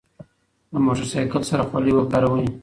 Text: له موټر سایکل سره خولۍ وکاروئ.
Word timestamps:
له 0.71 0.79
موټر 0.85 1.05
سایکل 1.13 1.41
سره 1.49 1.63
خولۍ 1.69 1.91
وکاروئ. 1.95 2.47